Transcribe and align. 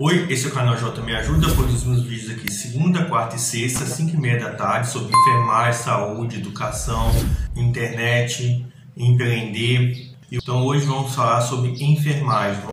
Oi, 0.00 0.32
esse 0.32 0.46
é 0.46 0.48
o 0.48 0.52
canal 0.52 0.76
J 0.76 1.02
Me 1.02 1.12
Ajuda, 1.12 1.52
produzimos 1.56 2.04
vídeos 2.04 2.30
aqui 2.30 2.52
segunda, 2.52 3.06
quarta 3.06 3.34
e 3.34 3.38
sexta, 3.40 3.84
5 3.84 4.14
e 4.14 4.16
meia 4.16 4.38
da 4.38 4.54
tarde, 4.54 4.88
sobre 4.88 5.12
enfermagem, 5.12 5.82
saúde, 5.82 6.36
educação, 6.36 7.10
internet, 7.56 8.64
empreender. 8.96 10.14
Então 10.30 10.64
hoje 10.64 10.86
vamos 10.86 11.12
falar 11.12 11.40
sobre 11.40 11.70
enfermagem. 11.82 12.68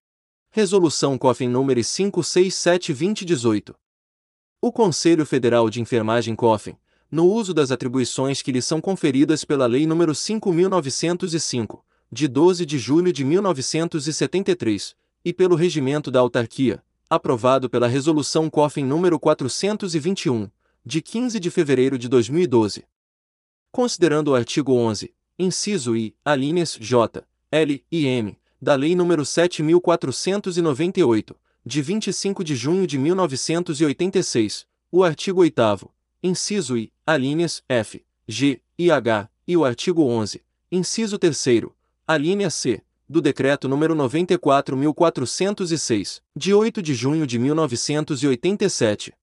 Resolução 0.51 1.17
COFIN 1.17 1.47
número 1.47 1.81
567-2018. 1.81 3.73
O 4.61 4.71
Conselho 4.71 5.25
Federal 5.25 5.67
de 5.67 5.81
Enfermagem 5.81 6.35
COFIN, 6.35 6.75
no 7.09 7.25
uso 7.25 7.55
das 7.55 7.71
atribuições 7.71 8.43
que 8.43 8.51
lhe 8.51 8.61
são 8.61 8.79
conferidas 8.79 9.43
pela 9.43 9.65
Lei 9.65 9.87
nº 9.87 10.11
5.905, 10.11 11.79
de 12.11 12.27
12 12.27 12.67
de 12.67 12.77
julho 12.77 13.11
de 13.11 13.25
1973, 13.25 14.95
e 15.25 15.33
pelo 15.33 15.55
Regimento 15.55 16.11
da 16.11 16.19
Autarquia, 16.19 16.83
aprovado 17.15 17.69
pela 17.69 17.87
Resolução 17.87 18.49
COFIN 18.49 18.85
número 18.85 19.19
421, 19.19 20.49
de 20.85 21.01
15 21.01 21.39
de 21.39 21.49
fevereiro 21.49 21.97
de 21.97 22.07
2012. 22.07 22.85
Considerando 23.71 24.29
o 24.29 24.35
artigo 24.35 24.73
11, 24.73 25.13
inciso 25.39 25.95
I, 25.95 26.15
alíneas 26.23 26.77
J, 26.79 27.25
L 27.51 27.83
e 27.91 28.05
M, 28.05 28.37
da 28.61 28.75
Lei 28.75 28.95
nº 28.95 29.25
7498, 29.25 31.35
de 31.65 31.81
25 31.81 32.43
de 32.43 32.55
junho 32.55 32.85
de 32.85 32.97
1986, 32.97 34.67
o 34.91 35.03
artigo 35.03 35.41
8 35.41 35.89
inciso 36.21 36.77
I, 36.77 36.93
alíneas 37.05 37.63
F, 37.67 38.05
G 38.27 38.61
e 38.77 38.91
H, 38.91 39.29
e 39.47 39.57
o 39.57 39.65
artigo 39.65 40.03
11, 40.03 40.43
inciso 40.71 41.17
3 41.17 41.65
alínea 42.07 42.51
C, 42.51 42.83
do 43.07 43.21
Decreto 43.21 43.69
nº 43.69 43.95
94.406, 43.95 46.21
de 46.35 46.51
8 46.53 46.81
de 46.81 46.95
junho 46.95 47.27
de 47.27 47.37
1987. 47.37 49.13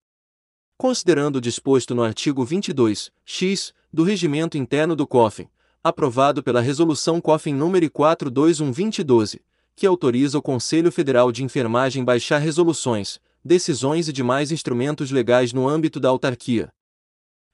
Considerando 0.78 1.36
o 1.36 1.40
disposto 1.40 1.94
no 1.94 2.02
artigo 2.02 2.44
22, 2.44 3.10
x, 3.24 3.74
do 3.92 4.04
Regimento 4.04 4.56
Interno 4.56 4.94
do 4.94 5.04
COFIN, 5.06 5.48
aprovado 5.82 6.42
pela 6.42 6.60
Resolução 6.60 7.20
COFIN 7.20 7.56
nº 7.56 7.90
421-2012, 7.90 9.40
que 9.74 9.86
autoriza 9.86 10.38
o 10.38 10.42
Conselho 10.42 10.92
Federal 10.92 11.32
de 11.32 11.42
Enfermagem 11.42 12.04
baixar 12.04 12.38
resoluções, 12.38 13.18
decisões 13.44 14.08
e 14.08 14.12
demais 14.12 14.52
instrumentos 14.52 15.10
legais 15.10 15.52
no 15.52 15.68
âmbito 15.68 15.98
da 15.98 16.08
autarquia. 16.08 16.72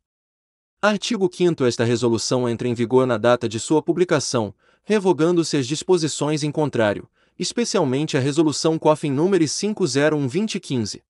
Artigo 0.83 1.31
5 1.33 1.65
Esta 1.65 1.85
resolução 1.85 2.47
entra 2.47 2.69
em 2.69 2.75
vigor 2.75 3.07
na 3.07 3.17
data 3.17 3.49
de 3.49 3.59
sua 3.59 3.81
publicação, 3.81 4.55
revogando-se 4.85 5.57
as 5.57 5.67
disposições 5.67 6.43
em 6.43 6.51
contrário, 6.51 7.09
especialmente 7.39 8.17
a 8.17 8.21
Resolução 8.21 8.79
COFIN 8.79 9.11
número 9.11 9.45
501-2015. 9.45 11.01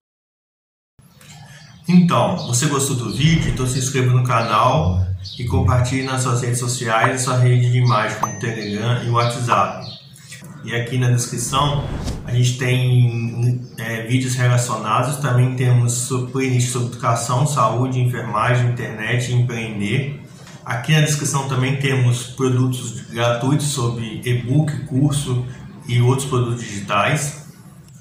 Então, 1.88 2.36
você 2.46 2.66
gostou 2.66 2.94
do 2.96 3.12
vídeo? 3.12 3.50
Então 3.50 3.66
se 3.66 3.78
inscreva 3.78 4.12
no 4.12 4.22
canal 4.22 5.04
e 5.38 5.44
compartilhe 5.44 6.04
nas 6.04 6.22
suas 6.22 6.42
redes 6.42 6.58
sociais 6.58 7.20
e 7.20 7.24
sua 7.24 7.38
rede 7.38 7.70
de 7.70 7.78
imagem 7.78 8.18
como 8.20 8.38
Telegram 8.38 9.02
e 9.04 9.10
WhatsApp. 9.10 9.86
E 10.64 10.74
aqui 10.74 10.96
na 10.96 11.10
descrição 11.10 11.84
a 12.24 12.32
gente 12.32 12.56
tem 12.56 13.60
é, 13.78 14.06
vídeos 14.06 14.34
relacionados, 14.34 15.16
também 15.16 15.56
temos 15.56 16.08
playlist 16.30 16.70
sobre 16.70 16.88
educação, 16.88 17.46
saúde, 17.46 18.00
enfermagem, 18.00 18.70
internet 18.70 19.32
e 19.32 19.34
empreender. 19.34 20.20
Aqui 20.64 20.92
na 20.92 21.00
descrição 21.00 21.48
também 21.48 21.76
temos 21.76 22.24
produtos 22.24 23.00
gratuitos 23.10 23.66
sobre 23.66 24.20
e-book, 24.24 24.84
curso 24.84 25.44
e 25.88 26.00
outros 26.00 26.28
produtos 26.28 26.62
digitais. 26.62 27.48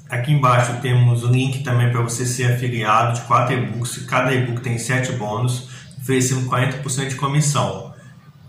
Aqui 0.08 0.32
embaixo 0.32 0.80
temos 0.80 1.24
o 1.24 1.26
link 1.26 1.64
também 1.64 1.90
para 1.90 2.02
você 2.02 2.24
ser 2.24 2.52
afiliado 2.52 3.18
de 3.18 3.26
quatro 3.26 3.54
e-books. 3.54 4.06
Cada 4.06 4.32
e-book 4.32 4.60
tem 4.60 4.78
7 4.78 5.12
bônus, 5.12 5.68
oferecendo 6.00 6.48
40% 6.48 7.08
de 7.08 7.16
comissão. 7.16 7.92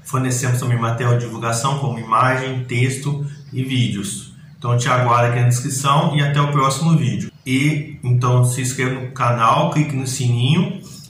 Fornecemos 0.04 0.60
também 0.60 0.78
material 0.78 1.18
de 1.18 1.26
divulgação 1.26 1.80
como 1.80 1.98
imagem, 1.98 2.66
texto 2.66 3.26
e 3.52 3.64
vídeos. 3.64 4.34
Então 4.60 4.78
te 4.78 4.88
aguardo 4.90 5.32
aqui 5.32 5.40
na 5.40 5.48
descrição 5.48 6.16
e 6.16 6.22
até 6.22 6.40
o 6.40 6.52
próximo 6.52 6.96
vídeo. 6.96 7.32
E 7.46 7.98
então 8.04 8.46
se 8.46 8.62
inscreva 8.62 9.00
no 9.00 9.12
canal, 9.12 9.72
clique 9.72 9.96
no 9.96 10.06
sininho 10.06 10.84